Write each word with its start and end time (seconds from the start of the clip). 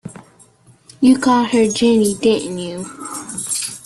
You 0.99 1.19
called 1.19 1.49
her 1.49 1.69
Jenny, 1.69 2.15
didn't 2.15 2.57
you? 2.57 2.85